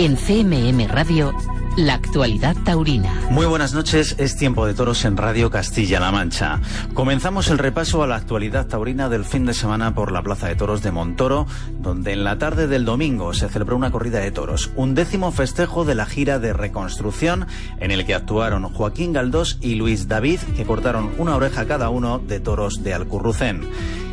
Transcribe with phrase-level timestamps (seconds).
[0.00, 1.34] En CMM Radio,
[1.76, 3.12] la actualidad taurina.
[3.28, 6.58] Muy buenas noches, es tiempo de toros en Radio Castilla-La Mancha.
[6.94, 10.54] Comenzamos el repaso a la actualidad taurina del fin de semana por la Plaza de
[10.54, 11.46] Toros de Montoro,
[11.82, 15.84] donde en la tarde del domingo se celebró una corrida de toros, un décimo festejo
[15.84, 17.46] de la gira de reconstrucción
[17.78, 22.18] en el que actuaron Joaquín Galdós y Luis David, que cortaron una oreja cada uno
[22.18, 23.68] de toros de Alcurrucén.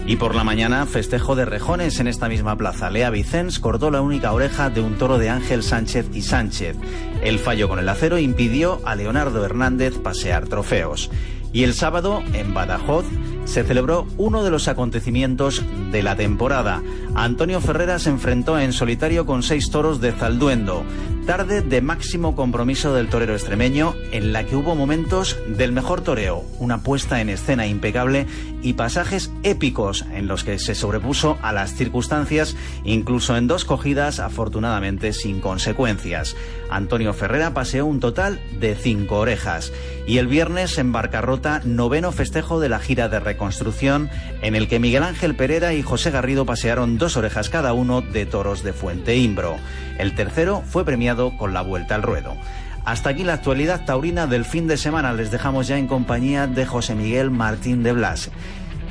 [0.08, 2.90] Y por la mañana, festejo de rejones en esta misma plaza.
[2.90, 6.78] Lea Vicens cortó la única oreja de un toro de Ángel Sánchez y Sánchez.
[7.22, 11.12] El fallo con el acero impidió a Leonardo Hernández pasear trofeos.
[11.52, 13.06] Y el sábado, en Badajoz,
[13.48, 16.84] se celebró uno de los acontecimientos de la temporada.
[17.16, 20.84] Antonio Ferrera se enfrentó en solitario con seis toros de Zalduendo.
[21.26, 26.46] Tarde de máximo compromiso del torero extremeño, en la que hubo momentos del mejor toreo,
[26.60, 28.28] una puesta en escena impecable
[28.62, 34.20] y pasajes épicos en los que se sobrepuso a las circunstancias, incluso en dos cogidas,
[34.20, 36.36] afortunadamente sin consecuencias.
[36.70, 39.74] Antonio Ferrera paseó un total de cinco orejas.
[40.06, 44.10] Y el viernes en Barcarrota, noveno festejo de la gira de reconstrucción,
[44.42, 48.26] en el que Miguel Ángel Pereira y José Garrido pasearon dos orejas cada uno de
[48.26, 49.58] toros de Fuente Imbro.
[50.00, 52.36] El tercero fue premiado con la vuelta al ruedo.
[52.84, 55.14] Hasta aquí la actualidad taurina del fin de semana.
[55.14, 58.32] Les dejamos ya en compañía de José Miguel Martín de Blas.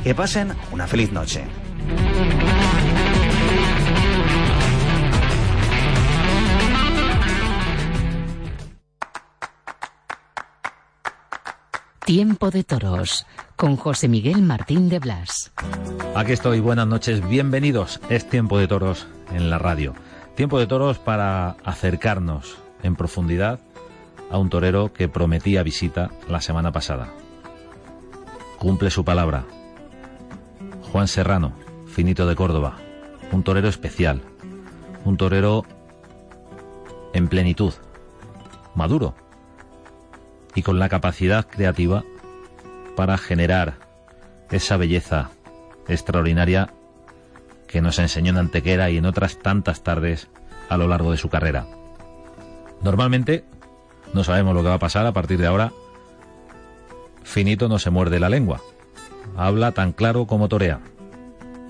[0.05, 1.43] Que pasen una feliz noche.
[12.07, 13.27] Tiempo de Toros
[13.57, 15.51] con José Miguel Martín de Blas.
[16.15, 17.99] Aquí estoy, buenas noches, bienvenidos.
[18.09, 19.93] Es Tiempo de Toros en la radio.
[20.37, 23.59] Tiempo de Toros para acercarnos en profundidad
[24.31, 27.09] a un torero que prometía visita la semana pasada.
[28.61, 29.45] Cumple su palabra.
[30.93, 31.55] Juan Serrano,
[31.89, 32.77] finito de Córdoba,
[33.33, 34.23] un torero especial,
[35.05, 35.65] un torero
[37.15, 37.75] en plenitud,
[38.77, 39.26] maduro
[40.57, 42.03] y con la capacidad creativa
[42.97, 43.75] para generar
[44.51, 45.31] esa belleza
[45.87, 46.71] extraordinaria
[47.69, 50.29] que nos enseñó en Antequera y en otras tantas tardes
[50.69, 51.67] a lo largo de su carrera.
[52.83, 53.45] Normalmente
[54.15, 55.73] no sabemos lo que va a pasar a partir de ahora.
[57.23, 58.61] Finito no se muerde la lengua.
[59.37, 60.81] Habla tan claro como torea.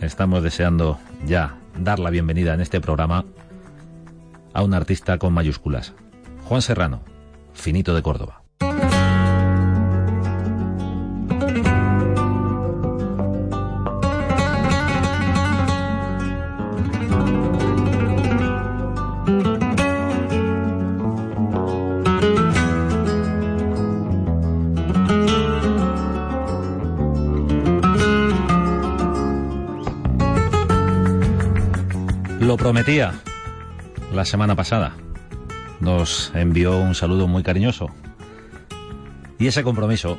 [0.01, 3.25] Estamos deseando ya dar la bienvenida en este programa
[4.53, 5.93] a un artista con mayúsculas.
[6.45, 7.03] Juan Serrano,
[7.55, 8.46] Finito de Córdoba.
[32.47, 33.13] Lo prometía
[34.15, 34.95] la semana pasada.
[35.81, 37.89] Nos envió un saludo muy cariñoso.
[39.37, 40.17] Y ese compromiso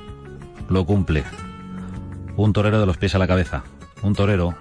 [0.68, 1.24] lo cumple
[2.36, 3.64] un torero de los pies a la cabeza.
[4.04, 4.56] Un torero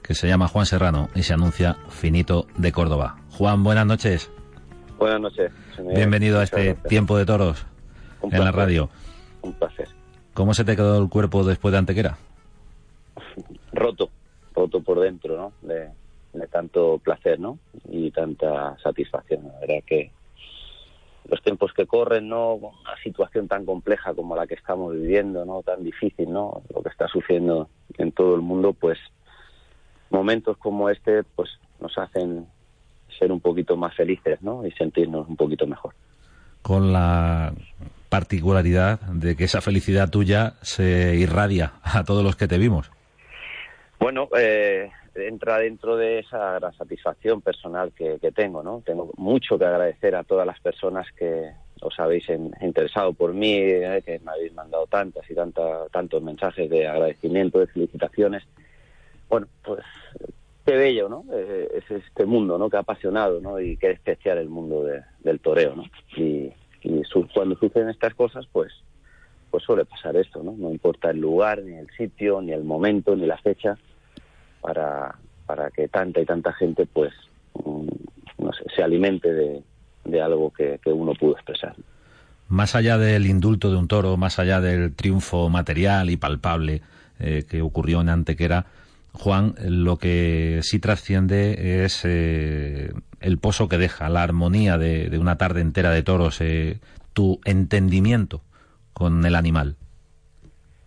[0.00, 3.16] que se llama Juan Serrano y se anuncia Finito de Córdoba.
[3.30, 4.30] Juan, buenas noches.
[4.96, 5.50] Buenas noches.
[5.96, 7.66] Bienvenido a este tiempo de toros
[8.22, 8.90] en la radio.
[9.40, 9.88] Un placer.
[10.34, 12.16] ¿Cómo se te quedó el cuerpo después de Antequera?
[13.72, 14.08] Roto,
[14.54, 15.68] roto por dentro, ¿no?
[15.68, 15.90] De,
[16.32, 17.58] de tanto placer, ¿no?
[17.88, 19.44] Y tanta satisfacción.
[19.44, 20.10] La verdad que
[21.28, 22.54] los tiempos que corren, ¿no?
[22.54, 25.62] Una situación tan compleja como la que estamos viviendo, ¿no?
[25.62, 26.62] Tan difícil, ¿no?
[26.74, 28.98] Lo que está sucediendo en todo el mundo, pues
[30.10, 31.50] momentos como este, pues
[31.80, 32.46] nos hacen
[33.18, 34.66] ser un poquito más felices, ¿no?
[34.66, 35.94] Y sentirnos un poquito mejor.
[36.62, 37.52] Con la
[38.08, 42.90] particularidad de que esa felicidad tuya se irradia a todos los que te vimos.
[44.02, 48.82] Bueno, eh, entra dentro de esa gran satisfacción personal que, tengo, ¿no?
[48.84, 54.02] Tengo mucho que agradecer a todas las personas que os habéis interesado por mí, eh,
[54.04, 58.42] que me habéis mandado tantas y tanta, tantos mensajes de agradecimiento, de felicitaciones.
[59.28, 59.84] Bueno, pues
[60.66, 61.24] qué bello, ¿no?
[61.32, 62.68] Eh, es este mundo, ¿no?
[62.72, 63.60] Ha apasionado, ¿no?
[63.60, 64.84] Y qué especial el mundo
[65.20, 65.84] del toreo, ¿no?
[66.16, 66.52] Y,
[67.32, 68.72] cuando suceden estas cosas, pues
[69.52, 70.52] pues suele pasar esto, ¿no?
[70.56, 73.76] No importa el lugar, ni el sitio, ni el momento, ni la fecha,
[74.62, 77.12] para, para que tanta y tanta gente pues
[77.64, 77.86] mm,
[78.38, 79.62] no sé, se alimente de,
[80.04, 81.74] de algo que, uno pudo expresar.
[82.48, 86.82] Más allá del indulto de un toro, más allá del triunfo material y palpable
[87.18, 88.66] eh, que ocurrió en Antequera,
[89.12, 95.18] Juan, lo que sí trasciende es eh, el pozo que deja, la armonía de, de
[95.18, 96.78] una tarde entera de toros, eh,
[97.12, 98.42] tu entendimiento
[98.94, 99.76] con el animal.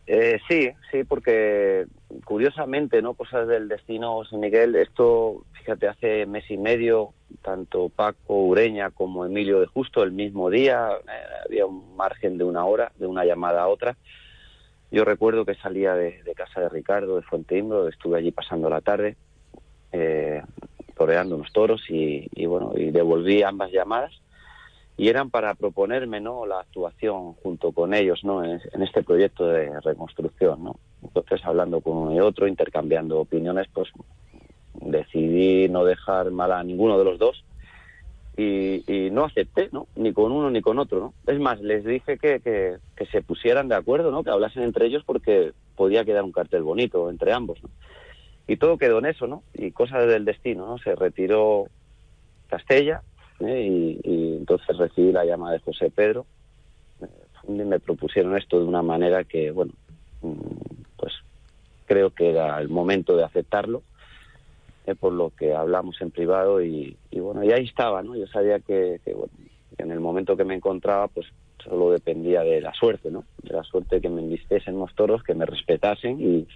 [0.07, 1.85] Eh, sí, sí, porque
[2.25, 3.15] curiosamente, ¿no?
[3.15, 9.25] Cosas del destino, San Miguel, esto, fíjate, hace mes y medio tanto Paco Ureña como
[9.25, 13.25] Emilio de Justo el mismo día, eh, había un margen de una hora, de una
[13.25, 13.97] llamada a otra.
[14.91, 18.81] Yo recuerdo que salía de, casa de Ricardo, de Fuente Imbro, estuve allí pasando la
[18.81, 19.17] tarde,
[19.91, 20.41] eh,
[20.97, 24.13] unos toros y, bueno, y devolví ambas llamadas
[24.97, 29.79] y eran para proponerme no la actuación junto con ellos no en, este proyecto de
[29.81, 33.89] reconstrucción no entonces hablando con uno y otro intercambiando opiniones pues
[34.73, 37.43] decidí no dejar mal a ninguno de los dos
[38.37, 39.87] y, no acepté, ¿no?
[39.95, 41.13] Ni con uno ni con otro, ¿no?
[41.31, 44.23] Es más, les dije que, que, se pusieran de acuerdo, ¿no?
[44.23, 47.69] Que hablasen entre ellos porque podía quedar un cartel bonito entre ambos, ¿no?
[48.47, 49.43] Y todo quedó en eso, ¿no?
[49.53, 50.77] Y cosas del destino, ¿no?
[50.79, 51.67] Se retiró
[52.47, 53.01] Castella
[53.39, 53.99] ¿eh?
[54.03, 56.25] y, entonces recibí la llamada de José Pedro
[57.01, 57.07] eh,
[57.47, 59.73] y me propusieron esto de una manera que, bueno,
[60.21, 60.35] mm,
[60.97, 61.13] pues
[61.85, 63.81] creo que era el momento de aceptarlo
[64.85, 68.15] eh, por lo que hablamos en privado y, bueno, y ahí estaba, ¿no?
[68.15, 68.99] Yo sabía que,
[69.77, 71.27] en el momento que me encontraba, pues
[71.63, 73.23] solo dependía de la suerte, ¿no?
[73.41, 76.47] De la suerte que me envistiesen los toros, que me respetasen y,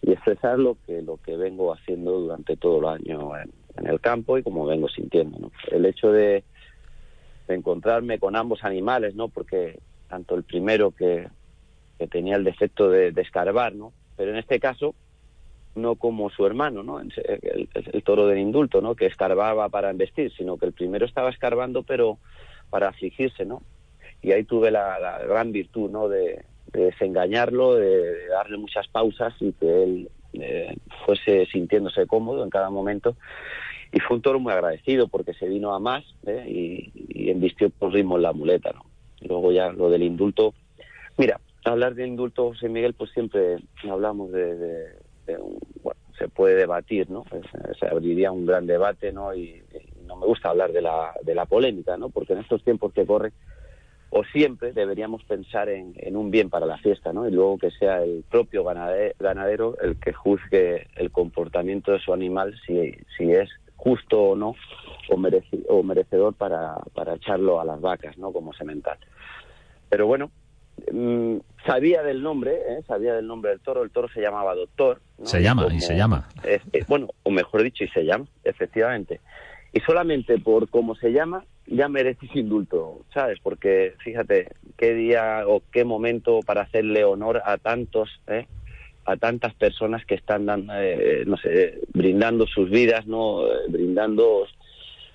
[0.00, 3.50] expresar lo que lo que vengo haciendo durante todo el año en,
[3.86, 5.52] el campo y como vengo sintiendo, ¿no?
[5.70, 6.44] El hecho de,
[7.48, 9.28] encontrarme con ambos animales, ¿no?
[9.28, 9.78] Porque
[10.08, 11.28] tanto el primero que,
[12.10, 13.92] tenía el defecto de, de escarbar, ¿no?
[14.16, 14.94] Pero en este caso
[15.78, 17.00] no como su hermano, ¿no?
[17.00, 18.94] El, toro del indulto, ¿no?
[18.94, 22.18] Que escarbaba para embestir, sino que el primero estaba escarbando, pero
[22.70, 23.62] para afligirse, ¿no?
[24.20, 26.08] Y ahí tuve la, gran virtud, ¿no?
[26.08, 30.76] De, desengañarlo, de, darle muchas pausas y que él eh,
[31.06, 33.16] fuese sintiéndose cómodo en cada momento.
[33.92, 36.44] Y fue un toro muy agradecido porque se vino a más ¿eh?
[36.46, 38.84] y, y embistió por ritmo la muleta, ¿no?
[39.22, 40.54] luego ya lo del indulto.
[41.16, 43.56] Mira, hablar de indulto, José Miguel, pues siempre
[43.88, 44.94] hablamos de
[45.82, 47.24] bueno, se puede debatir, ¿no?
[47.78, 49.34] se abriría un gran debate, ¿no?
[49.34, 49.62] Y,
[50.06, 52.08] no me gusta hablar de la, de la polémica, ¿no?
[52.08, 53.30] Porque en estos tiempos que corren,
[54.08, 57.28] o siempre deberíamos pensar en, en, un bien para la fiesta, ¿no?
[57.28, 62.58] Y luego que sea el propio ganadero el que juzgue el comportamiento de su animal,
[62.66, 64.54] si, si es justo o no,
[65.08, 65.14] o,
[65.68, 68.32] o merecedor para, para echarlo a las vacas, ¿no?
[68.32, 68.98] Como semental.
[69.88, 70.30] Pero bueno,
[70.92, 72.82] mm, sabía del nombre, ¿eh?
[72.86, 76.28] sabía del nombre del toro, el toro se llamaba Doctor, se llama, y se llama.
[76.42, 79.20] Eh, bueno, o mejor dicho, y se llama, efectivamente.
[79.72, 83.38] Y solamente por cómo se llama, ya mereces indulto, ¿sabes?
[83.40, 88.46] Porque fíjate, qué día o qué momento para hacerle honor a tantos, ¿eh?
[89.08, 93.42] A tantas personas que están, eh, no sé, brindando sus vidas, ¿no?
[93.68, 94.46] brindando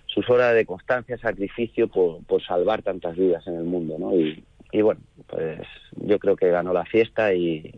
[0.07, 4.15] sus horas de constancia, sacrificio por, por salvar tantas vidas en el mundo, ¿no?
[4.15, 4.43] Y,
[4.73, 5.59] y bueno, pues
[5.91, 7.71] yo creo que ganó la fiesta y,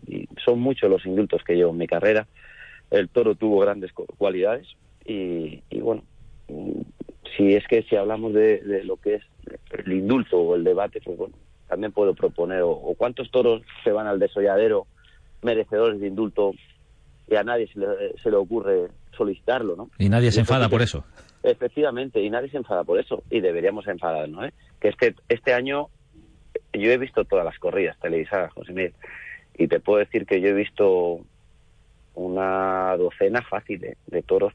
[0.44, 2.26] son muchos los indultos que llevo en mi carrera.
[2.90, 4.68] El toro tuvo grandes cualidades
[5.06, 6.04] y, bueno,
[7.36, 9.24] si es que si hablamos de, lo que es
[9.72, 11.36] el indulto o el debate, pues bueno,
[11.68, 14.88] también puedo proponer o, cuántos toros se van al desolladero
[15.46, 16.54] merecedores de indulto
[17.28, 17.88] y a nadie se le,
[18.22, 19.90] se le ocurre solicitarlo, ¿no?
[19.98, 21.06] Y nadie se enfada por eso.
[21.44, 24.54] Efectivamente, y nadie se enfada por eso, y deberíamos enfadarnos, ¿eh?
[24.80, 25.90] Que este, este año
[26.74, 28.94] yo he visto todas las corridas televisadas, José Miguel,
[29.56, 31.20] y te puedo decir que yo he visto
[32.16, 34.54] una docena fácil de, toros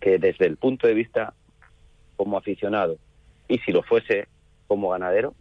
[0.00, 1.34] que desde el punto de vista
[2.16, 2.96] como aficionado
[3.48, 4.26] y si lo fuese
[4.66, 5.34] como ganadero,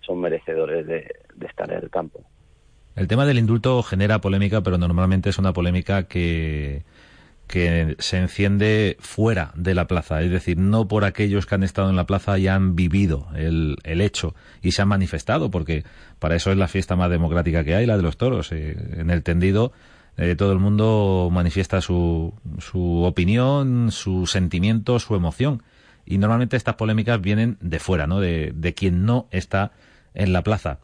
[0.00, 1.06] son merecedores de
[1.46, 2.22] estar en el campo.
[3.00, 6.84] El tema del indulto genera polémica, pero normalmente es una polémica que
[7.48, 11.96] se enciende fuera de la plaza, es decir, no por aquellos que han estado en
[11.96, 15.82] la plaza y han vivido el, hecho y se han manifestado, porque
[16.18, 18.52] para eso es la fiesta más democrática que hay, la de los toros.
[18.52, 19.72] Eh, en el tendido
[20.18, 25.62] eh, todo el mundo manifiesta su, su opinión, su sentimiento, su emoción.
[26.04, 28.20] Y normalmente estas polémicas vienen de fuera, ¿no?
[28.20, 29.72] De quien no está
[30.12, 30.80] en la plaza.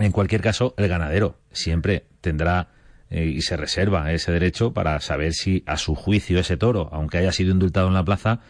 [0.00, 2.68] En cualquier caso, el ganadero siempre tendrá
[3.10, 7.18] eh, y se reserva ese derecho para saber si a su juicio ese toro, aunque
[7.18, 8.40] haya sido indultado en la plaza,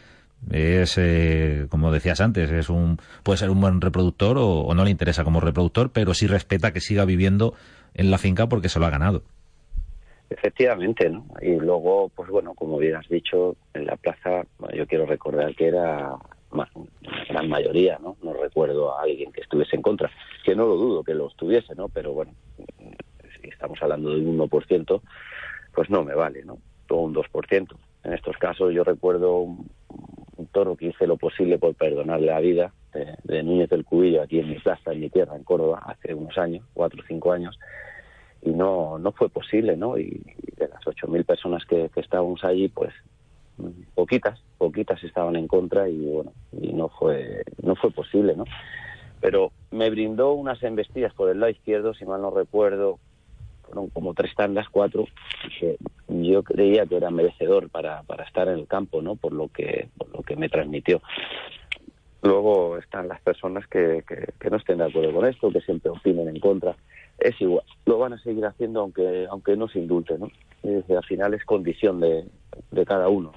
[0.53, 4.91] es eh, como decías antes, es un puede ser un buen reproductor o, no le
[4.91, 7.55] interesa como reproductor, pero sí respeta que siga viviendo
[7.95, 9.23] en la finca porque se lo ha ganado.
[10.31, 11.27] Efectivamente, ¿no?
[11.43, 15.67] Y luego, pues bueno, como bien has dicho, en la plaza, yo quiero recordar que
[15.67, 16.15] era
[16.53, 16.69] la
[17.29, 18.17] gran mayoría, ¿no?
[18.23, 20.11] No recuerdo a alguien que estuviese en contra,
[20.45, 21.89] que no lo dudo que lo estuviese, ¿no?
[21.89, 22.33] Pero bueno,
[23.41, 25.01] si estamos hablando de un 1%,
[25.75, 26.59] pues no me vale, ¿no?
[26.87, 27.77] Todo un 2%.
[28.05, 29.71] En estos casos yo recuerdo un,
[30.53, 32.73] toro que hice lo posible por perdonarle la vida
[33.25, 36.37] de, Núñez del Cubillo aquí en mi plaza, en mi tierra, en Córdoba, hace unos
[36.39, 37.57] años, cuatro o cinco años,
[38.43, 39.97] y no, no fue posible, ¿no?
[39.97, 40.21] Y,
[40.57, 42.93] de las 8.000 personas que, estábamos allí, pues
[43.95, 48.45] poquitas, poquitas estaban en contra y bueno, y no fue, no fue posible, ¿no?
[49.21, 52.99] Pero me brindó unas embestidas por el lado izquierdo, si mal no recuerdo,
[53.71, 55.07] fueron como tres tandas, cuatro,
[55.59, 55.77] que
[56.09, 59.17] yo creía que era merecedor para, para estar en el campo, ¿no?
[59.17, 61.01] Por lo que, por lo que me transmitió.
[62.23, 66.29] Luego están las personas que, que, no estén de acuerdo con esto, que siempre opinen
[66.29, 66.77] en contra.
[67.19, 70.31] Es igual, lo van a seguir haciendo aunque aunque no se indulte, ¿no?
[70.63, 72.25] al final es condición de,
[72.71, 73.33] de cada uno.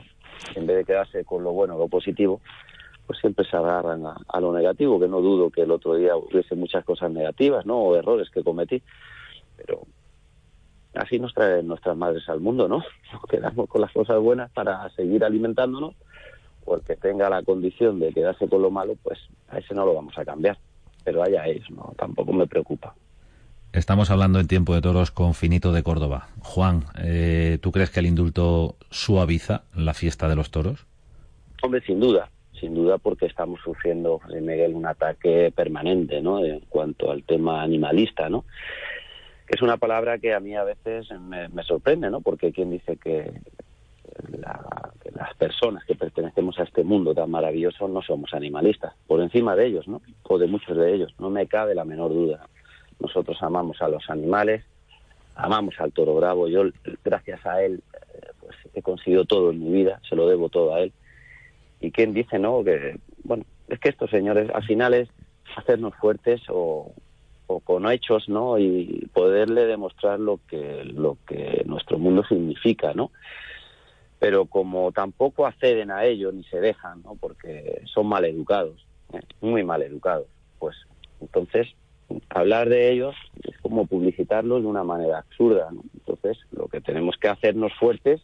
[0.55, 2.41] En vez de quedarse con lo bueno, lo positivo,
[3.05, 6.55] pues siempre se agarran a, lo negativo, que no dudo que el otro día hubiese
[6.55, 7.77] muchas cosas negativas, ¿no?
[7.77, 8.81] O errores que cometí,
[9.57, 9.81] pero
[10.95, 12.83] así nos traen nuestras madres al mundo, ¿no?
[13.13, 15.95] Nos quedamos con las cosas buenas para seguir alimentándonos,
[16.65, 19.85] o el que tenga la condición de quedarse con lo malo, pues a ese no
[19.85, 20.57] lo vamos a cambiar.
[21.03, 21.93] Pero allá es, ¿no?
[21.97, 22.95] Tampoco me preocupa.
[23.73, 26.27] Estamos hablando en tiempo de toros con Finito de Córdoba.
[26.41, 30.85] Juan, eh, ¿tú crees que el indulto suaviza la fiesta de los toros?
[31.63, 36.45] Hombre, sin duda, sin duda porque estamos sufriendo, eh, Miguel, un ataque permanente, ¿no?
[36.45, 38.45] En cuanto al tema animalista, ¿no?
[39.47, 42.21] Que es una palabra que a mí a veces me, sorprende, ¿no?
[42.21, 43.31] Porque quien dice que,
[45.01, 49.55] que, las personas que pertenecemos a este mundo tan maravilloso no somos animalistas, por encima
[49.55, 50.03] de ellos, ¿no?
[50.21, 52.47] O de muchos de ellos, no me cabe la menor duda.
[52.99, 54.63] Nosotros amamos a los animales,
[55.35, 56.47] amamos al toro bravo.
[56.47, 56.63] Yo,
[57.03, 60.73] gracias a él, eh, pues he conseguido todo en mi vida, se lo debo todo
[60.73, 60.93] a él.
[61.79, 62.63] Y quién dice, ¿no?
[62.63, 65.09] Que, bueno, es que estos señores, al final es
[65.55, 66.93] hacernos fuertes o,
[67.47, 68.57] o con hechos, ¿no?
[68.57, 73.11] Y poderle demostrar lo que, lo que nuestro mundo significa, ¿no?
[74.19, 77.15] Pero como tampoco acceden a ello ni se dejan, ¿no?
[77.15, 79.19] Porque son mal educados, ¿eh?
[79.41, 80.27] muy mal educados,
[80.59, 80.77] pues
[81.19, 81.67] entonces
[82.33, 85.69] hablar de ellos es como publicitarlos de una manera absurda.
[85.71, 85.83] ¿no?
[85.93, 88.21] Entonces, lo que tenemos que hacernos fuertes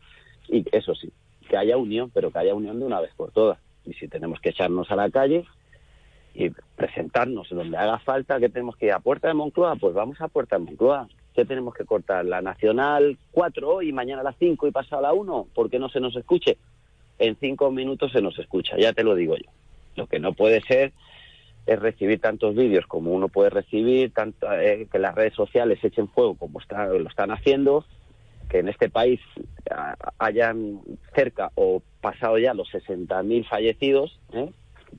[0.48, 1.12] y eso sí,
[1.48, 3.60] que haya unión, pero que haya unión de una vez por todas.
[3.86, 5.46] Y si tenemos que echarnos a la calle
[6.34, 10.20] y presentarnos donde haga falta, que tenemos que ir a Puerta de Moncloa, pues vamos
[10.22, 11.08] a Puerta de Moncloa.
[11.36, 12.26] ¿Qué tenemos que cortar?
[12.26, 15.48] ¿La Nacional 4 hoy, mañana a las 5 y pasado a la 1?
[15.54, 16.58] porque no se nos escuche?
[17.20, 19.52] En cinco minutos se nos escucha, ya te lo digo yo.
[19.96, 20.94] Lo que no puede ser
[21.70, 26.08] es recibir tantos vídeos como uno puede recibir, tanto, eh, que las redes sociales echen
[26.08, 27.86] fuego como lo están haciendo,
[28.50, 29.20] que en este país
[30.18, 30.82] hayan
[31.14, 34.50] cerca o pasado ya los 60.000 fallecidos ¿eh?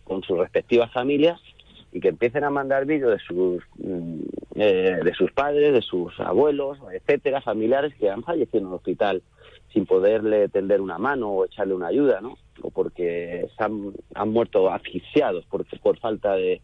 [0.05, 1.41] con sus respectivas familias
[1.93, 4.21] y que empiecen a mandar vídeos de sus mm,
[4.55, 9.23] eh, de sus padres, de sus abuelos, etcétera, familiares que han fallecido en el hospital
[9.73, 12.39] sin poderle tender una mano o echarle una ayuda, ¿no?
[12.63, 16.61] O porque se han, han muerto asfixiados por, por falta de,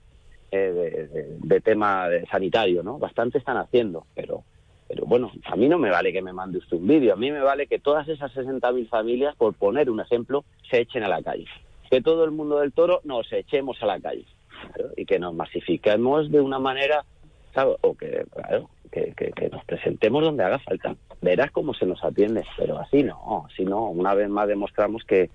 [0.53, 1.09] eh,
[1.43, 2.99] de, tema sanitario, ¿no?
[2.99, 4.45] Bastante están haciendo, pero
[4.88, 7.33] pero bueno, a mí no me vale que me mande usted un vídeo, a mí
[7.33, 11.23] me vale que todas esas 60.000 familias, por poner un ejemplo, se echen a la
[11.23, 11.47] calle.
[11.91, 14.25] Que todo el mundo del toro nos echemos a la calle
[14.97, 17.05] y que nos masifiquemos de una manera,
[17.53, 17.76] ¿sabes?
[17.81, 20.95] O que, claro, que, que, nos presentemos donde haga falta.
[21.21, 23.87] Verás cómo se nos atiende, pero así no, así no.
[23.87, 25.31] Una vez más demostramos que,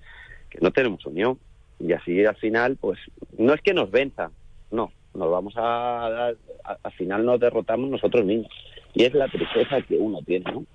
[0.51, 1.39] que no tenemos unión
[1.79, 3.00] y así al final, pues
[3.38, 4.31] no es que nos venzan,
[4.70, 8.51] no, nos vamos a, al final nos derrotamos nosotros mismos.
[8.93, 10.65] Y es la tristeza que uno tiene, ¿no?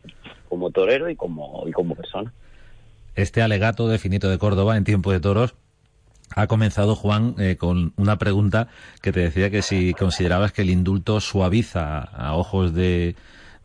[0.48, 2.32] Como torero y como, y como persona.
[3.14, 5.54] Este alegato de Finito de Córdoba en tiempo de toros
[6.34, 8.68] ha comenzado, Juan, eh, con una pregunta
[9.00, 13.14] que te decía que si considerabas que el indulto suaviza a ojos de,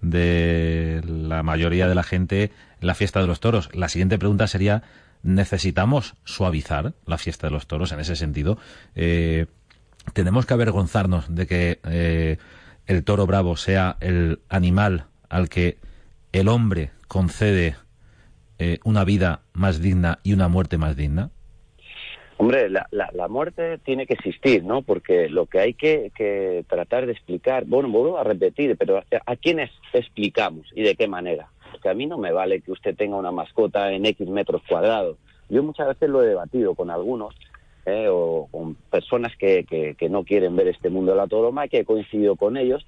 [0.01, 2.51] de la mayoría de la gente
[2.81, 3.69] la fiesta de los toros.
[3.73, 4.83] La siguiente pregunta sería,
[5.23, 8.57] ¿necesitamos suavizar la fiesta de los toros en ese sentido?
[8.95, 9.45] Eh,
[10.13, 12.37] ¿Tenemos que avergonzarnos de que eh,
[12.87, 15.77] el toro bravo sea el animal al que
[16.31, 17.75] el hombre concede
[18.83, 21.31] una vida más digna y una muerte más digna?
[22.41, 24.81] Hombre, la, muerte tiene que existir, ¿no?
[24.81, 28.97] Porque lo que hay que, tratar de explicar, bueno, vuelvo a repetir, pero
[29.27, 31.49] ¿a, quiénes explicamos y de qué manera?
[31.71, 35.17] Porque a mí no me vale que usted tenga una mascota en X metros cuadrados.
[35.49, 37.35] Yo muchas veces lo he debatido con algunos
[37.85, 38.07] ¿eh?
[38.09, 39.65] o con personas que,
[39.97, 42.85] que, no quieren ver este mundo de la todoma, que he coincidido con ellos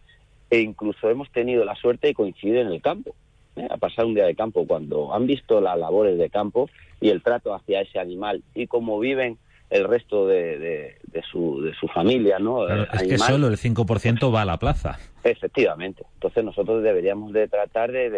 [0.50, 3.16] e incluso hemos tenido la suerte de coincidir en el campo.
[3.56, 3.68] ¿eh?
[3.70, 6.70] a pasar un día de campo, cuando han visto las labores de campo
[7.02, 9.38] y el trato hacia ese animal y cómo viven
[9.74, 12.68] el resto de, de, su, de su familia, ¿no?
[12.68, 15.00] es que solo el 5% va a la plaza.
[15.24, 16.06] Efectivamente.
[16.14, 18.12] Entonces nosotros deberíamos de tratar de,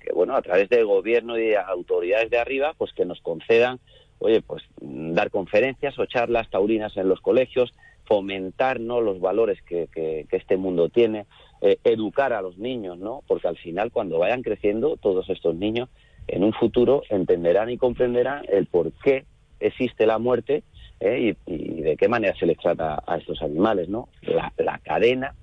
[0.00, 3.78] que, bueno, a través del gobierno y de autoridades de arriba, pues que nos concedan,
[4.20, 7.74] oye, pues dar conferencias o charlas taurinas en los colegios,
[8.06, 11.26] fomentar, ¿no?, los valores que, que, este mundo tiene,
[11.60, 13.22] eh, educar a los niños, ¿no?
[13.26, 15.90] Porque al final, cuando vayan creciendo, todos estos niños
[16.26, 19.26] en un futuro entenderán y comprenderán el por qué
[19.60, 20.62] existe la muerte
[21.00, 21.34] ¿eh?
[21.46, 24.08] y, de qué manera se les trata a estos animales, ¿no?
[24.22, 25.34] La, cadena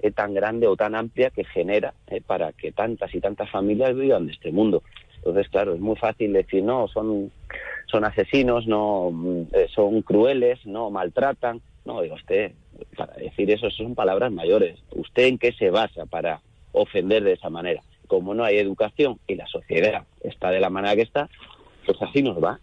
[0.00, 2.20] es tan grande o tan amplia que genera ¿eh?
[2.20, 4.82] para que tantas y tantas familias vivan de este mundo.
[5.16, 7.30] Entonces, claro, es muy fácil decir, no, son,
[7.86, 9.12] son asesinos, no,
[9.52, 11.60] eh, son crueles, no, maltratan.
[11.84, 12.52] No, digo, usted,
[12.96, 14.80] para decir eso son palabras mayores.
[14.90, 16.40] ¿Usted en qué se basa para
[16.72, 17.82] ofender de esa manera?
[18.08, 21.28] Como no hay educación y la sociedad está de la manera que está,
[21.86, 22.58] pues así nos va.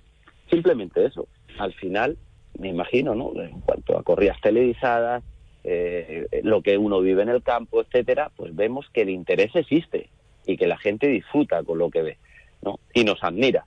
[0.50, 1.28] Simplemente eso.
[1.58, 2.18] Al final,
[2.58, 3.32] me imagino, ¿no?
[3.42, 5.24] En cuanto a corridas televisadas,
[5.64, 10.10] eh, lo que uno vive en el campo, etcétera, pues vemos que el interés existe
[10.46, 12.18] y que la gente disfruta con lo que ve,
[12.62, 12.80] ¿no?
[12.94, 13.66] Y nos admira.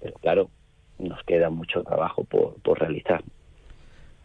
[0.00, 0.50] Pero claro,
[0.98, 3.22] nos queda mucho trabajo por, por realizar.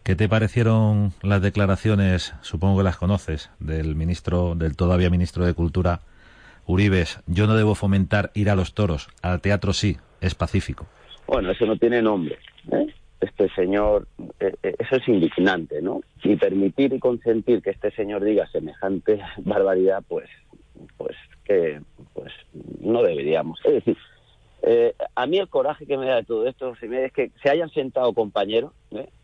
[0.04, 5.54] ¿Qué te parecieron las declaraciones, supongo que las conoces, del ministro, del todavía ministro de
[5.54, 6.02] Cultura,
[6.66, 7.20] Uribes?
[7.28, 10.88] Yo no debo fomentar ir a los toros, al teatro sí, es pacífico.
[11.28, 12.40] Bueno, eso no tiene nombre.
[12.72, 12.88] ¿eh?
[13.22, 14.08] Este señor,
[14.40, 16.02] eh, eh, eso es indignante, ¿no?
[16.24, 20.30] Y permitir y consentir que este señor diga semejante barbaridad, pues,
[20.98, 21.82] pues que,
[22.14, 22.32] pues
[22.80, 23.60] no deberíamos.
[23.66, 23.98] Es decir,
[25.16, 28.14] a mí el coraje que me da de todo esto es que se hayan sentado
[28.14, 28.74] compañeros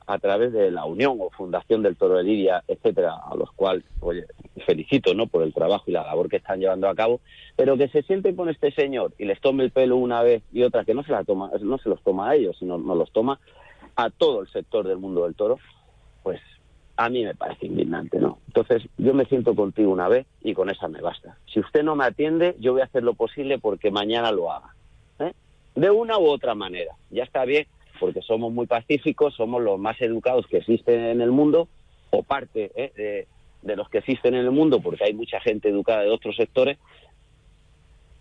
[0.07, 3.83] a través de la Unión o Fundación del Toro de Lidia, etcétera, a los cuales,
[4.01, 4.25] oye,
[4.65, 7.21] felicito, ¿no?, por el trabajo y la labor que están llevando a cabo,
[7.55, 10.63] pero que se sienten con este señor y les tome el pelo una vez y
[10.63, 13.11] otra, que no se la toma, no se los toma a ellos, sino nos los
[13.11, 13.39] toma
[13.95, 15.59] a todo el sector del mundo del toro,
[16.23, 16.41] pues
[16.97, 18.39] a mí me parece indignante, ¿no?
[18.47, 21.37] Entonces, yo me siento contigo una vez y con esa me basta.
[21.51, 24.73] Si usted no me atiende, yo voy a hacer lo posible porque mañana lo haga.
[25.19, 25.33] ¿eh?
[25.75, 26.93] De una u otra manera.
[27.09, 27.67] Ya está bien
[27.99, 31.67] porque somos muy pacíficos, somos los más educados que existen en el mundo,
[32.11, 33.27] o parte ¿eh?
[33.61, 36.77] de, los que existen en el mundo, porque hay mucha gente educada de otros sectores,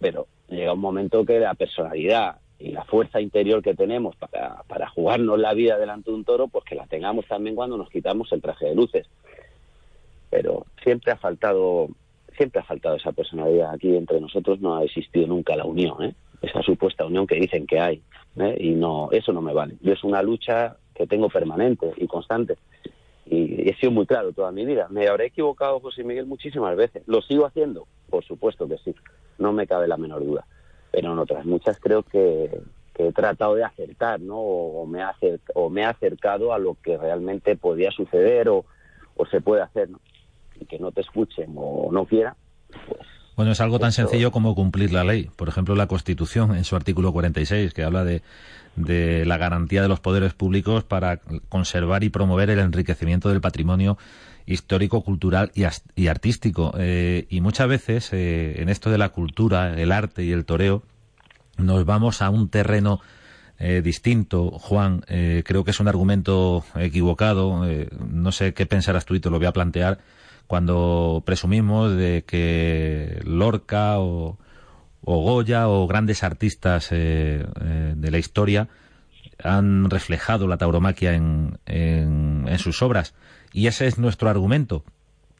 [0.01, 4.89] pero llega un momento que la personalidad y la fuerza interior que tenemos para, para
[4.89, 8.33] jugarnos la vida delante de un toro, pues que la tengamos también cuando nos quitamos
[8.33, 9.07] el traje de luces.
[10.31, 11.89] Pero siempre ha faltado,
[12.37, 13.73] siempre ha faltado esa personalidad.
[13.73, 16.15] Aquí entre nosotros no ha existido nunca la unión, ¿eh?
[16.43, 18.03] esa supuesta unión que dicen que hay.
[18.37, 18.57] ¿eh?
[18.59, 19.77] y no eso no me vale.
[19.81, 22.57] Yo es una lucha que tengo permanente y constante.
[23.27, 24.87] Y he sido muy claro toda mi vida.
[24.91, 27.03] Me habré equivocado, José Miguel, muchísimas veces.
[27.07, 27.87] ¿Lo sigo haciendo?
[28.11, 28.95] Por supuesto que sí.
[29.39, 30.47] No me cabe la menor duda.
[30.95, 32.51] Pero en otras muchas creo que,
[32.97, 34.39] he tratado de acertar, ¿no?
[34.39, 35.13] O me, ha
[35.55, 38.65] o me ha acercado a lo que realmente podía suceder o,
[39.17, 39.99] o se puede hacer, ¿no?
[40.61, 42.35] Y que no te escuchen o no quieran,
[42.87, 43.01] pues
[43.37, 45.29] bueno, es algo tan sencillo como cumplir la ley.
[45.35, 48.23] Por ejemplo, la Constitución, en su artículo 46, que habla de,
[48.77, 53.99] de la garantía de los poderes públicos para conservar y promover el enriquecimiento del patrimonio
[54.47, 56.75] histórico, cultural y, artístico.
[56.79, 60.83] Eh, y muchas veces eh, en esto de la cultura, el arte y el toreo,
[61.57, 63.01] nos vamos a un terreno
[63.59, 64.51] eh, distinto.
[64.51, 67.65] Juan, creo que es un argumento equivocado.
[67.99, 69.99] no sé qué pensarás tú y te lo voy a plantear
[70.47, 74.37] cuando presumimos de que Lorca o,
[75.03, 78.69] Goya o grandes artistas de la historia
[79.43, 83.15] han reflejado la tauromaquia en, en, sus obras.
[83.55, 84.85] Y ese es nuestro argumento,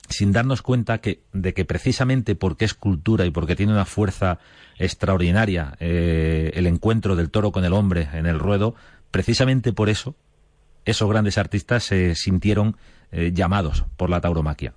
[0.09, 4.39] sin darnos cuenta que, de que precisamente porque es cultura y porque tiene una fuerza
[4.79, 8.75] extraordinaria eh, el encuentro del toro con el hombre en el ruedo,
[9.11, 10.15] precisamente por eso
[10.87, 12.77] esos grandes artistas se sintieron
[13.33, 14.75] llamados por la tauromaquia.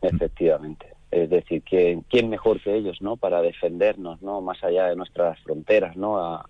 [0.00, 0.86] Efectivamente.
[1.10, 3.16] Es decir, ¿quién, ¿quién mejor que ellos, no?
[3.16, 4.40] Para defendernos, ¿no?
[4.40, 6.44] Más allá de nuestras fronteras, ¿no?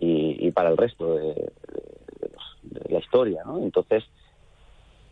[0.00, 1.52] y, para el resto de,
[2.88, 3.58] la historia, ¿no?
[3.62, 4.04] Entonces,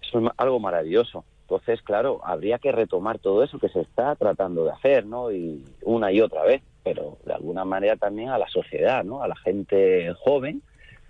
[0.09, 1.25] es algo maravilloso.
[1.43, 5.31] Entonces, claro, habría que retomar todo eso que se está tratando de hacer, ¿no?
[5.31, 9.23] Y una y otra vez, pero de alguna manera también a la sociedad, ¿no?
[9.23, 10.63] A la gente joven,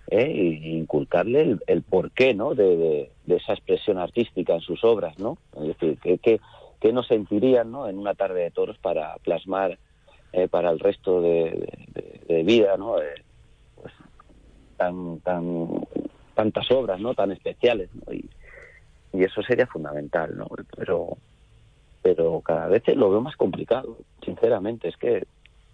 [0.09, 0.25] ¿eh?
[0.25, 2.55] e inculcarle el, porqué, ¿no?
[2.55, 5.39] De, esa expresión artística en sus obras, ¿no?
[5.57, 6.41] Es decir, que, que,
[6.81, 7.89] que no sentirían, ¿no?
[7.89, 9.79] En una tarde de toros para plasmar
[10.33, 11.67] eh, para el resto de,
[12.45, 13.01] vida, ¿no?
[13.01, 13.25] Eh,
[13.81, 13.95] pues,
[14.77, 15.69] tan, tan,
[16.35, 17.15] tantas obras, ¿no?
[17.15, 18.13] Tan especiales, ¿no?
[18.13, 18.29] Y,
[19.19, 20.47] y eso sería fundamental, ¿no?
[20.77, 21.17] Pero,
[22.03, 25.27] pero cada vez lo veo más complicado, sinceramente, es que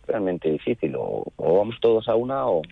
[0.07, 2.63] realmente difícil, o, o vamos todos a una o,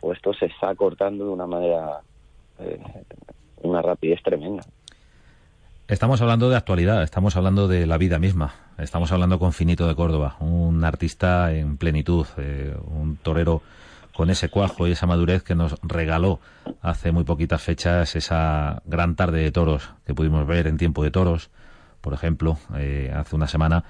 [0.00, 2.00] o esto se está cortando de una manera,
[2.58, 2.80] eh,
[3.62, 4.62] una rapidez tremenda.
[5.88, 9.94] Estamos hablando de actualidad, estamos hablando de la vida misma, estamos hablando con Finito de
[9.94, 13.62] Córdoba, un artista en plenitud, eh, un torero
[14.14, 16.40] con ese cuajo y esa madurez que nos regaló
[16.82, 21.10] hace muy poquitas fechas esa gran tarde de toros que pudimos ver en tiempo de
[21.10, 21.50] toros,
[22.00, 23.84] por ejemplo, eh, hace una semana,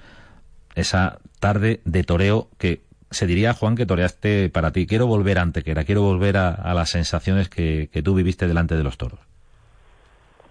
[0.75, 4.87] esa tarde de toreo que se diría, Juan, que toreaste para ti.
[4.87, 8.97] Quiero volver a Antequera, quiero volver a, las sensaciones que, tú viviste delante de los
[8.97, 9.19] toros.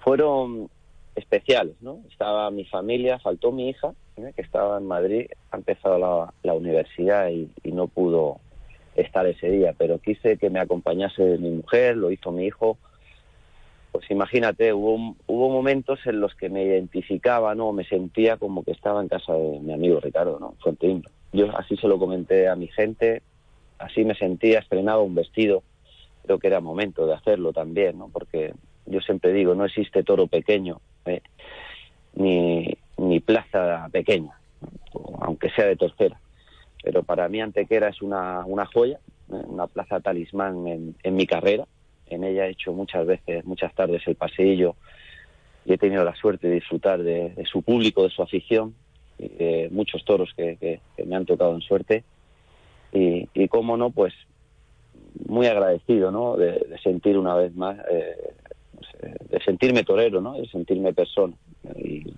[0.00, 0.68] Fueron
[1.14, 2.00] especiales, ¿no?
[2.11, 4.33] Estaba mi familia, faltó mi hija, ¿eh?
[4.35, 5.98] que estaba en Madrid, ha empezado
[6.42, 8.40] la, universidad y, no pudo
[8.96, 12.78] estar ese día, pero quise que me acompañase mi mujer, lo hizo mi hijo.
[13.90, 17.72] Pues imagínate, hubo, hubo momentos en los que me identificaba, ¿no?
[17.72, 20.55] Me sentía como que estaba en casa de mi amigo Ricardo, ¿no?
[20.61, 21.02] Fuente
[21.33, 23.22] Yo así se lo comenté a mi gente,
[23.78, 25.62] así me sentía, estrenaba un vestido,
[26.24, 28.09] creo que era momento de hacerlo también, ¿no?
[28.09, 28.55] Porque
[28.87, 31.20] yo siempre digo, no existe toro pequeño, ¿eh?
[32.14, 34.38] ni, ni plaza pequeña,
[35.20, 36.18] aunque sea de tercera
[36.83, 38.99] pero para mí Antequera es una, una joya,
[39.33, 39.42] ¿eh?
[39.47, 41.66] una plaza talismán en, en, mi carrera.
[42.07, 44.75] En ella he hecho muchas veces, muchas tardes el paseillo
[45.64, 48.75] y he tenido la suerte de disfrutar de, su público, de su afición
[49.18, 52.05] y de muchos toros que, me han tocado en suerte.
[52.92, 54.12] Y, y cómo no, pues
[55.27, 56.37] muy agradecido, ¿no?
[56.37, 58.35] De, sentir una vez más, eh,
[59.31, 60.35] de sentirme torero, ¿no?
[60.35, 61.35] De sentirme persona.
[61.77, 62.12] Y,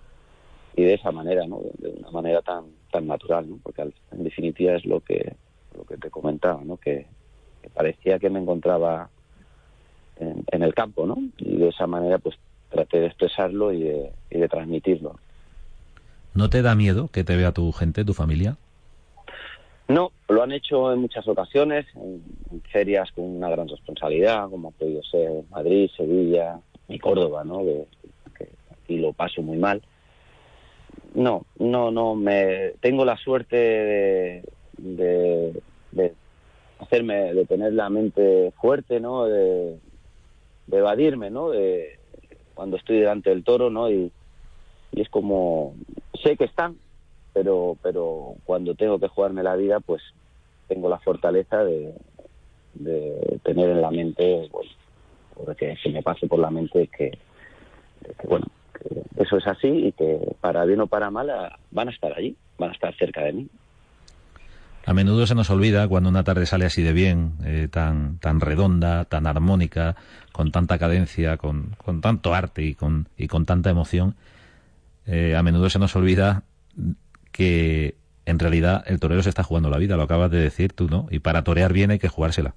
[0.76, 1.60] y de esa manera, ¿no?
[1.78, 3.58] De una manera tan tan natural, ¿no?
[3.60, 5.34] Porque en definitiva es lo que
[5.76, 6.76] lo que te comentaba, ¿no?
[6.76, 7.06] Que,
[7.74, 9.08] parecía que me encontraba
[10.16, 11.16] en, el campo, ¿no?
[11.38, 12.36] Y de esa manera, pues
[12.68, 15.18] traté de expresarlo y de, y de transmitirlo.
[16.34, 18.58] ¿No te da miedo que te vea tu gente, tu familia?
[19.88, 22.22] No, lo han hecho en muchas ocasiones, en,
[22.70, 27.60] ferias con una gran responsabilidad, como ha podido ser Madrid, Sevilla y Córdoba, ¿no?
[28.36, 29.82] que aquí lo paso muy mal
[31.14, 32.14] no, no, no.
[32.14, 34.42] Me tengo la suerte de,
[35.92, 36.14] de,
[36.78, 39.24] hacerme, de tener la mente fuerte, ¿no?
[39.24, 39.78] De,
[40.70, 41.50] evadirme, ¿no?
[41.50, 41.98] De
[42.54, 43.90] cuando estoy delante del toro, ¿no?
[43.90, 44.10] Y,
[44.92, 45.74] es como
[46.22, 46.76] sé que están,
[47.32, 50.00] pero pero cuando tengo que jugarme la vida, pues
[50.68, 51.94] tengo la fortaleza de,
[52.74, 54.70] de tener en la mente, bueno,
[55.34, 58.46] porque se me pase por la mente que, que bueno,
[59.16, 62.36] eso es así y que para bien o para mal ah, van a estar allí,
[62.58, 63.48] van a estar cerca de mí.
[64.86, 68.40] A menudo se nos olvida cuando una tarde sale así de bien, eh, tan, tan
[68.40, 69.96] redonda, tan armónica,
[70.32, 74.14] con tanta cadencia, con, con tanto arte y con, y con tanta emoción,
[75.06, 76.42] eh, a menudo se nos olvida
[77.32, 77.94] que
[78.26, 81.06] en realidad el torero se está jugando la vida, lo acabas de decir tú, ¿no?
[81.10, 82.54] Y para torear bien hay que jugársela.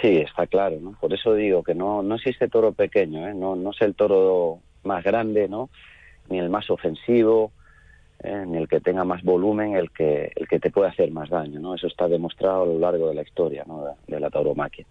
[0.00, 0.92] Sí, está claro, ¿no?
[0.98, 3.34] Por eso digo que no, no existe toro pequeño, ¿eh?
[3.34, 5.70] No, no es el toro más grande, ¿no?
[6.28, 7.52] Ni el más ofensivo,
[8.24, 8.44] ¿eh?
[8.46, 11.60] ni el que tenga más volumen, el que, el que te puede hacer más daño,
[11.60, 11.74] ¿no?
[11.74, 13.84] Eso está demostrado a lo largo de la historia, ¿no?
[14.06, 14.86] De, la tauromaquia.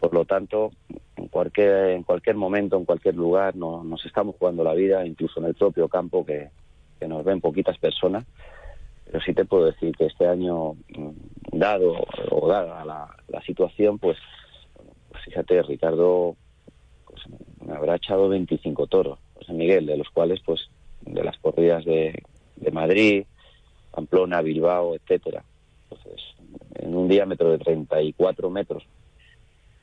[0.00, 0.72] Por lo tanto,
[1.16, 5.40] en cualquier, en cualquier momento, en cualquier lugar, no, nos estamos jugando la vida, incluso
[5.40, 6.50] en el propio campo que,
[6.98, 8.24] que nos ven poquitas personas.
[9.04, 11.10] Pero sí te puedo decir que este año, mm,
[11.52, 11.94] dado
[12.30, 14.18] o dada la, la situación, pues,
[15.10, 16.36] pues fíjate, Ricardo
[17.06, 17.22] pues,
[17.64, 19.18] me habrá echado 25 toros.
[19.44, 20.70] José Miguel, de los cuales, pues,
[21.02, 22.22] de las corridas de,
[22.56, 23.24] de Madrid,
[23.92, 25.44] Pamplona, Bilbao, etcétera.
[25.84, 26.22] Entonces,
[26.76, 28.84] en un diámetro de 34 metros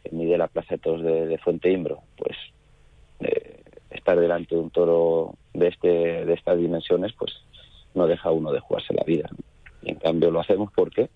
[0.04, 2.36] que mide la plaza de toros de, Fuente Imbro, pues
[3.20, 7.34] eh, estar delante de un toro de este de estas dimensiones, pues
[7.94, 9.30] no deja uno de jugarse la vida.
[9.84, 11.10] Y en cambio lo hacemos porque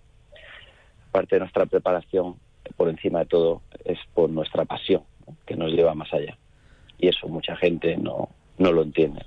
[1.11, 2.35] parte de nuestra preparación,
[2.77, 5.03] por encima de todo, es por nuestra pasión,
[5.45, 6.37] que nos lleva más allá
[6.97, 9.25] y eso mucha gente no, no lo entiende.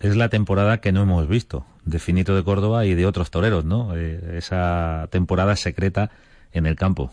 [0.00, 3.64] Es la temporada que no hemos visto de Finito de Córdoba y de otros toreros,
[3.64, 3.96] ¿no?
[3.96, 6.10] Eh, esa temporada secreta
[6.52, 7.10] en el campo.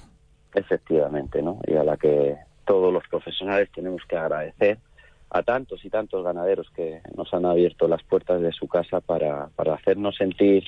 [0.54, 1.60] Efectivamente, ¿no?
[1.68, 4.78] Y a la que todos los profesionales tenemos que agradecer
[5.30, 9.48] a tantos y tantos ganaderos que nos han abierto las puertas de su casa para,
[9.56, 10.64] para hacernos sentir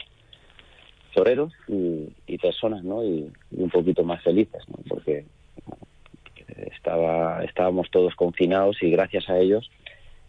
[1.13, 3.03] toreros y, personas, ¿no?
[3.03, 4.77] Y, y, un poquito más felices, ¿no?
[4.87, 5.25] Porque
[6.77, 9.69] estaba, estábamos todos confinados y gracias a ellos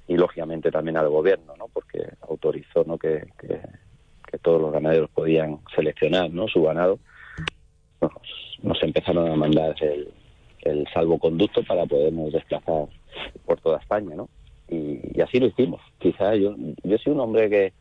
[0.08, 1.68] y lógicamente también al gobierno, ¿no?
[1.68, 2.98] porque autorizó ¿no?
[2.98, 3.60] que, que,
[4.42, 6.48] todos los ganaderos podían seleccionar ¿no?
[6.48, 6.98] su ganado,
[8.62, 10.08] nos, empezaron a mandar el,
[10.60, 12.86] el salvoconducto para podernos desplazar
[13.44, 14.28] por toda España, ¿no?
[14.68, 15.80] Y, así lo hicimos.
[15.98, 17.72] Quizá yo, yo soy un hombre que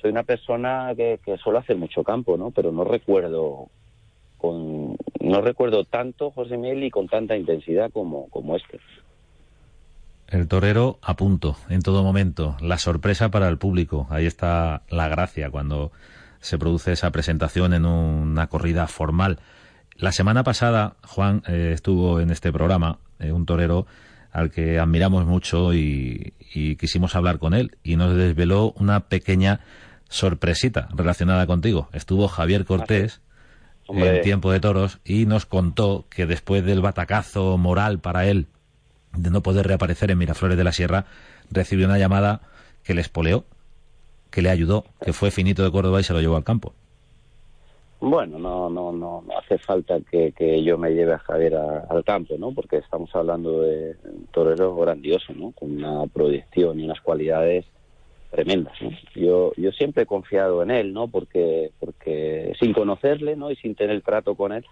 [0.00, 2.50] soy una persona que, que suele hacer mucho campo, ¿no?
[2.50, 3.68] Pero no recuerdo
[4.40, 8.80] con no recuerdo tanto José Miguel y con tanta intensidad como, como este.
[10.28, 15.08] El torero a punto en todo momento, la sorpresa para el público, ahí está la
[15.08, 15.92] gracia cuando
[16.40, 19.38] se produce esa presentación en una corrida formal.
[19.96, 23.86] La semana pasada Juan eh, estuvo en este programa, eh, un torero
[24.32, 26.32] al que admiramos mucho y,
[26.78, 29.60] quisimos hablar con él y nos desveló una pequeña
[30.08, 31.88] sorpresita relacionada contigo.
[31.92, 33.20] Estuvo Javier Cortés
[33.94, 38.46] en tiempo de toros y nos contó que después del batacazo moral para él
[39.16, 41.06] de no poder reaparecer en Miraflores de la Sierra,
[41.50, 42.42] recibió una llamada
[42.84, 43.44] que le espoleó,
[44.30, 46.72] que le ayudó, que fue finito de Córdoba y se lo llevó al campo.
[48.00, 52.52] Bueno, no, no, no, hace falta que, yo me lleve a Javier al campo, ¿no?
[52.52, 55.52] Porque estamos hablando de un torero grandioso, ¿no?
[55.52, 57.66] Con una proyección y unas cualidades
[58.30, 58.90] tremendas, ¿no?
[59.14, 61.08] Yo, yo siempre he confiado en él, ¿no?
[61.08, 63.50] Porque, porque sin conocerle, ¿no?
[63.50, 64.64] Y sin tener trato con él,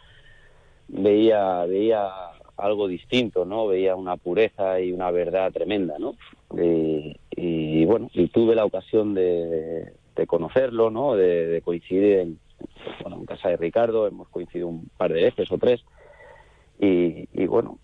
[0.89, 2.09] veía, veía
[2.57, 3.67] algo distinto, ¿no?
[3.67, 6.15] Veía una pureza y una verdad tremenda, ¿no?
[6.57, 9.93] Y, bueno, y tuve la ocasión de,
[10.27, 11.15] conocerlo, ¿no?
[11.15, 12.39] De, coincidir en,
[13.03, 15.85] bueno, en casa de Ricardo, hemos coincidido un par de veces o tres,
[16.81, 17.79] y, y bueno,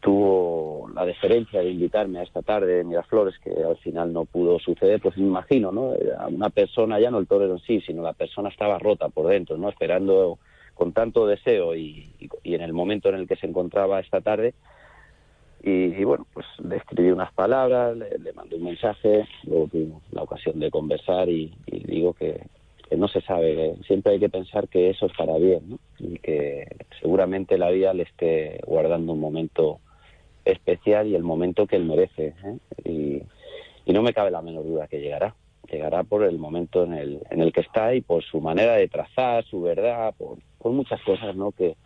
[0.00, 4.58] tuvo la deferencia de invitarme a esta tarde de Miraflores, que al final no pudo
[4.58, 5.92] suceder, pues me imagino, ¿no?
[6.28, 9.58] Una persona, ya no el torero en sí, sino la persona estaba rota por dentro,
[9.58, 9.68] ¿no?
[9.68, 10.38] Esperando
[10.74, 12.08] con tanto deseo y,
[12.42, 14.54] en el momento en el que se encontraba esta tarde.
[15.62, 20.58] Y, bueno, pues le escribí unas palabras, le, mandé un mensaje, luego tuvimos la ocasión
[20.58, 22.40] de conversar y, digo que,
[22.96, 25.78] no se sabe, siempre hay que pensar que eso es para bien ¿no?
[26.00, 26.66] y que
[27.00, 29.78] seguramente la vida le esté guardando un momento
[30.44, 32.34] especial y el momento que él merece.
[32.44, 32.58] ¿eh?
[32.84, 33.22] Y,
[33.84, 35.34] y no me cabe la menor duda que llegará
[35.70, 38.88] llegará por el momento en el, en el que está y por su manera de
[38.88, 40.38] trazar, su verdad, por,
[40.72, 41.52] muchas cosas ¿no?
[41.52, 41.76] que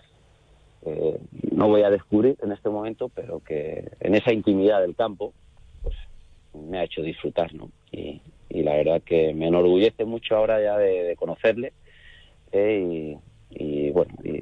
[0.87, 1.19] eh,
[1.53, 5.33] no voy a descubrir en este momento, pero que en esa intimidad del campo
[5.83, 5.95] pues
[6.55, 7.55] me ha hecho disfrutar.
[7.55, 7.71] ¿no?
[7.93, 11.73] Y, y la verdad que me enorgullece mucho ahora ya de, conocerle
[12.53, 13.17] eh,
[13.51, 14.41] y, bueno, y,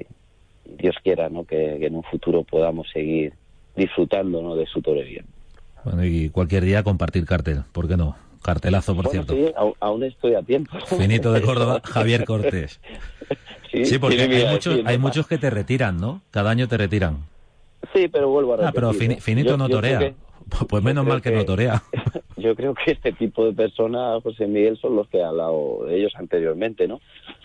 [0.65, 1.45] Dios quiera ¿no?
[1.45, 3.33] Que, en un futuro podamos seguir
[3.75, 4.55] disfrutando ¿no?
[4.55, 5.23] de su torería.
[5.83, 8.15] Bueno, y cualquier día compartir cartel, ¿por qué no?
[8.41, 9.33] Cartelazo, por cierto.
[9.33, 10.77] Sí, aún estoy a tiempo.
[10.85, 12.79] Finito de Córdoba, Javier Cortés.
[13.71, 16.21] Sí, porque hay muchos, hay muchos que te retiran, ¿no?
[16.29, 17.25] Cada año te retiran.
[17.93, 18.69] Sí, pero vuelvo a repetir.
[18.69, 20.13] Ah, pero Finito no torea.
[20.69, 21.83] pues menos mal que, no torea.
[22.37, 25.97] Yo creo que este tipo de personas, José Miguel, son los que he hablado de
[25.97, 26.99] ellos anteriormente, ¿no?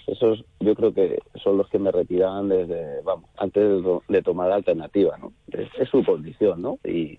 [0.06, 4.56] Esos yo creo que son los que me retiraban desde, vamos, antes de, tomar la
[4.56, 5.32] alternativa, ¿no?
[5.52, 6.78] Es, su condición, ¿no?
[6.82, 7.18] Y,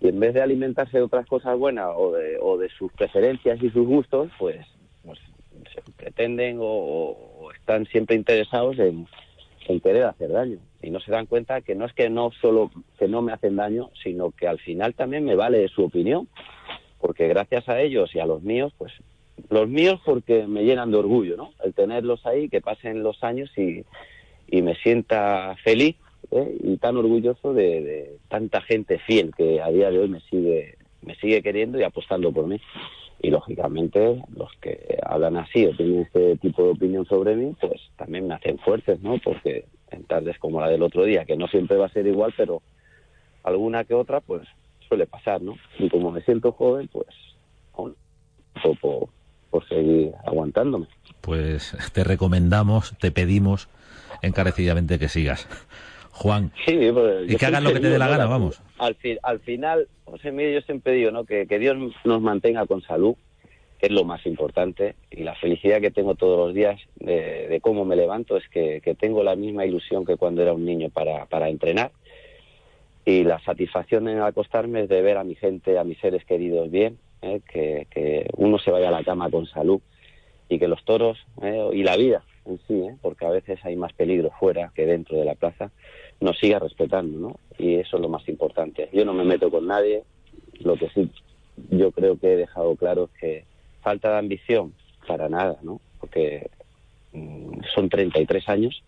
[0.00, 3.62] y en vez de alimentarse de otras cosas buenas o de, o de sus preferencias
[3.62, 4.66] y sus gustos, pues,
[5.04, 5.18] pues
[5.74, 9.06] se pretenden o, están siempre interesados en,
[9.82, 13.08] querer hacer daño y no se dan cuenta que no es que no solo que
[13.08, 16.28] no me hacen daño, sino que al final también me vale su opinión,
[17.00, 18.92] porque gracias a ellos y a los míos, pues
[19.50, 21.50] los míos porque me llenan de orgullo, ¿no?
[21.64, 23.84] El tenerlos ahí, que pasen los años y,
[24.48, 25.96] y me sienta feliz
[26.30, 26.56] ¿eh?
[26.62, 31.14] y tan orgulloso de, tanta gente fiel que a día de hoy me sigue me
[31.16, 32.58] sigue queriendo y apostando por mí
[33.20, 37.80] y lógicamente los que hablan así o tienen este tipo de opinión sobre mí pues
[37.96, 41.48] también me hacen fuertes no porque en tardes como la del otro día que no
[41.48, 42.62] siempre va a ser igual pero
[43.42, 44.46] alguna que otra pues
[44.88, 47.08] suele pasar no y como me siento joven pues
[47.76, 47.96] un
[48.62, 49.10] poco
[49.50, 50.86] por seguir aguantándome
[51.20, 53.68] pues te recomendamos te pedimos
[54.22, 55.48] encarecidamente que sigas
[56.14, 56.52] Juan.
[56.64, 58.62] Pues, y que hagan lo que te dé la gana, vamos.
[58.78, 61.24] Al, al final, José Miguel, yo siempre digo ¿no?
[61.24, 63.33] que, Dios nos mantenga con salud, que
[63.84, 67.96] es lo más importante, y la felicidad que tengo todos los días de, cómo me
[67.96, 71.92] levanto es que, tengo la misma ilusión que cuando era un niño para, para entrenar.
[73.04, 76.70] Y la satisfacción en acostarme es de ver a mi gente, a mis seres queridos
[76.70, 77.40] bien, ¿eh?
[77.52, 79.80] que, que uno se vaya a la cama con salud
[80.48, 81.68] y que los toros ¿eh?
[81.72, 82.96] y la vida en sí, ¿eh?
[83.02, 85.70] porque a veces hay más peligro fuera que dentro de la plaza,
[86.20, 87.36] nos siga respetando, ¿no?
[87.58, 88.88] Y eso es lo más importante.
[88.92, 90.02] Yo no me meto con nadie,
[90.60, 91.10] lo que sí
[91.70, 93.44] yo creo que he dejado claro es que
[93.84, 94.72] falta de ambición,
[95.06, 95.80] para nada, ¿no?
[96.00, 96.50] Porque
[97.12, 98.82] mm, son 33 años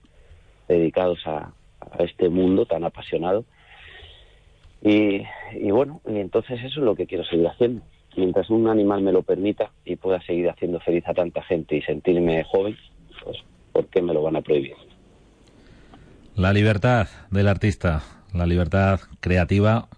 [0.67, 1.53] dedicados a,
[2.01, 3.45] este mundo tan apasionado.
[4.83, 7.83] Y, y bueno, y entonces eso es lo que quiero seguir haciendo.
[8.17, 11.83] Mientras un animal me lo permita y pueda seguir haciendo feliz a tanta gente y
[11.83, 12.77] sentirme joven,
[13.23, 13.37] pues
[13.73, 14.75] ¿por qué me lo van a prohibir?
[16.35, 18.03] La libertad del artista,
[18.35, 19.89] la libertad creativa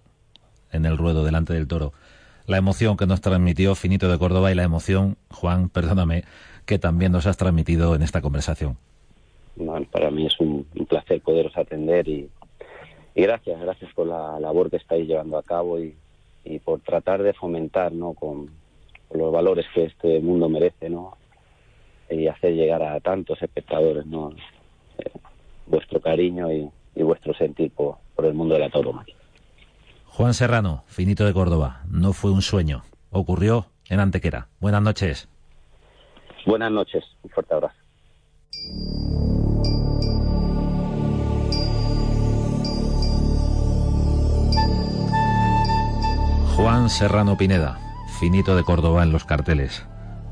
[0.72, 1.92] en el ruedo delante del toro.
[2.48, 6.24] La emoción que nos transmitió Finito de Córdoba y la emoción, Juan, perdóname,
[6.64, 8.78] que también nos has transmitido en esta conversación.
[9.92, 12.30] Para mí es un, placer poderos atender y,
[13.14, 15.94] gracias, gracias por la labor que estáis llevando a cabo y,
[16.64, 18.14] por tratar de fomentar ¿no?
[18.14, 18.48] con,
[19.12, 21.18] los valores que este mundo merece, ¿no?
[22.08, 24.30] y hacer llegar a tantos espectadores, ¿no?
[24.96, 25.10] Eh,
[25.66, 26.70] vuestro cariño y,
[27.02, 29.14] vuestro sentir por, el mundo de la tauromaquia.
[30.18, 34.48] Juan Serrano, finito de Córdoba, no fue un sueño, ocurrió en Antequera.
[34.58, 35.28] Buenas noches.
[36.44, 37.76] Buenas noches, un fuerte abrazo.
[46.56, 47.78] Juan Serrano Pineda,
[48.18, 49.86] finito de Córdoba en los carteles.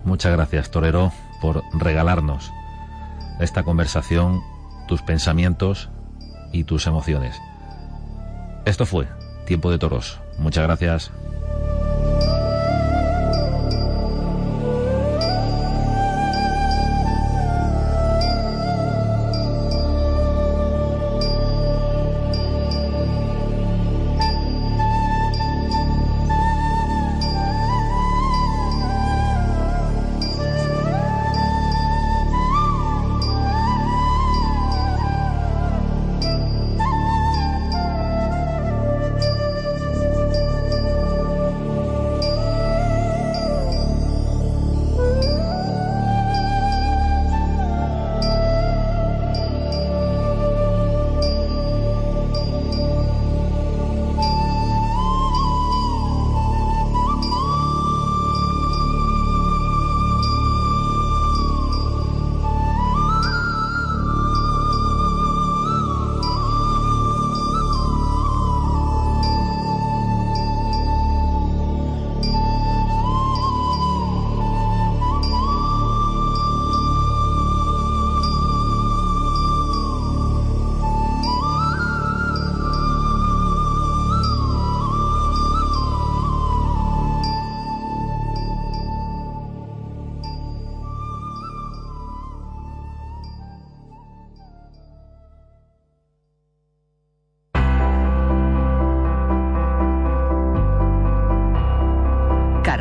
[0.04, 2.50] Muchas gracias, Torero, por regalarnos
[3.38, 4.40] esta conversación,
[4.88, 5.90] tus pensamientos
[6.52, 7.40] y tus emociones.
[8.64, 9.06] Esto fue
[9.46, 10.18] Tiempo de Toros.
[10.38, 11.10] Muchas gracias.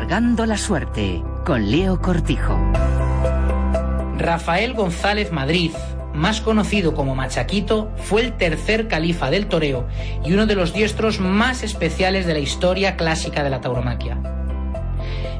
[0.08, 2.56] La suerte con Leo Cortijo.
[4.16, 5.72] Rafael González Madrid,
[6.14, 9.88] más conocido como Machaquito, fue el tercer califa del toreo
[10.24, 14.18] y uno de los diestros más especiales de la historia clásica de la tauromaquia.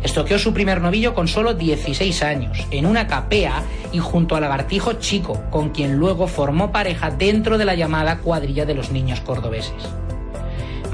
[0.03, 4.95] Estoqueó su primer novillo con solo 16 años, en una capea y junto a Lagartijo
[4.95, 9.89] Chico, con quien luego formó pareja dentro de la llamada cuadrilla de los niños cordobeses.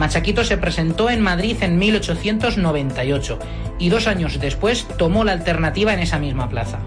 [0.03, 3.38] Machaquito se presentó en Madrid en 1898
[3.79, 6.81] y dos años después tomó la alternativa en esa misma plaza.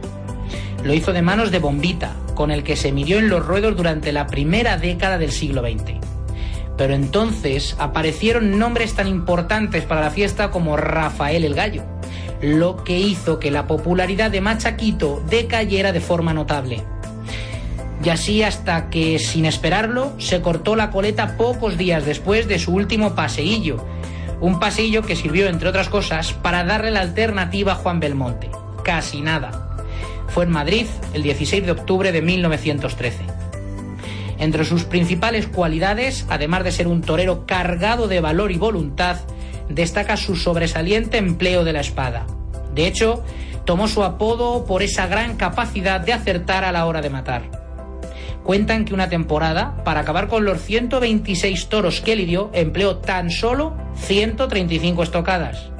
[0.83, 4.11] Lo hizo de manos de Bombita, con el que se midió en los ruedos durante
[4.11, 5.93] la primera década del siglo XX.
[6.77, 11.83] Pero entonces aparecieron nombres tan importantes para la fiesta como Rafael el Gallo,
[12.41, 16.83] lo que hizo que la popularidad de Machaquito decayera de forma notable.
[18.05, 22.71] Y así hasta que, sin esperarlo, se cortó la coleta pocos días después de su
[22.71, 23.83] último paseillo,
[24.39, 28.51] un pasillo que sirvió, entre otras cosas, para darle la alternativa a Juan Belmonte.
[28.83, 29.75] Casi nada.
[30.27, 33.23] Fue en Madrid el 16 de octubre de 1913.
[34.37, 39.17] Entre sus principales cualidades, además de ser un torero cargado de valor y voluntad,
[39.67, 42.27] destaca su sobresaliente empleo de la espada.
[42.75, 43.23] De hecho,
[43.65, 47.64] tomó su apodo por esa gran capacidad de acertar a la hora de matar
[48.45, 53.75] cuentan que una temporada, para acabar con los 126 toros que lidió, empleó tan solo
[53.95, 55.71] 135 estocadas.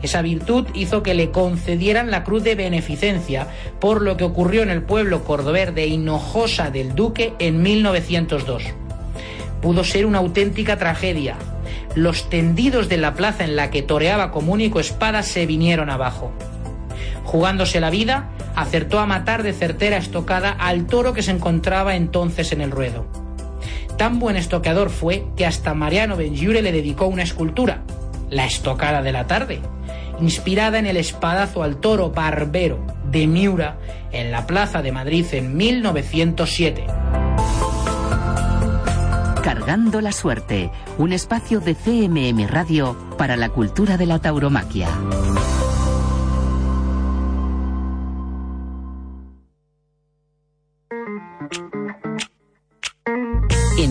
[0.00, 3.48] Esa virtud hizo que le concedieran la Cruz de Beneficencia
[3.80, 8.62] por lo que ocurrió en el pueblo cordobés de Hinojosa del Duque en 1902.
[9.60, 11.36] Pudo ser una auténtica tragedia.
[11.94, 16.32] Los tendidos de la plaza en la que toreaba como único espada se vinieron abajo.
[17.24, 22.52] Jugándose la vida, acertó a matar de certera estocada al toro que se encontraba entonces
[22.52, 23.06] en el ruedo.
[23.96, 27.82] Tan buen estoqueador fue que hasta Mariano Benjure le dedicó una escultura,
[28.30, 29.60] la estocada de la tarde,
[30.20, 33.76] inspirada en el espadazo al toro barbero de Miura
[34.10, 36.86] en la Plaza de Madrid en 1907.
[39.42, 44.88] Cargando la suerte, un espacio de CMM Radio para la cultura de la tauromaquia.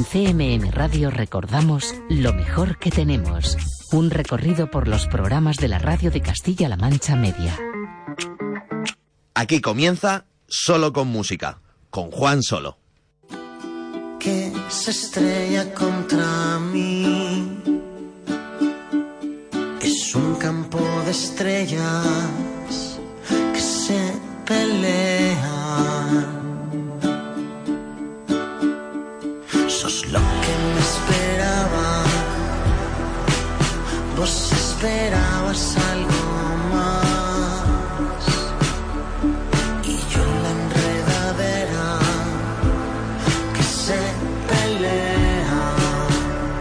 [0.02, 3.56] En CMM Radio recordamos lo mejor que tenemos.
[3.92, 7.56] Un recorrido por los programas de la radio de Castilla-La Mancha Media.
[9.36, 12.80] Aquí comienza Solo con Música, con Juan Solo.
[14.20, 17.60] Que se estrella contra mí.
[19.84, 22.98] Es un campo de estrellas
[23.54, 24.14] que se
[24.48, 25.31] pelean
[34.22, 36.01] Vos esperabas algo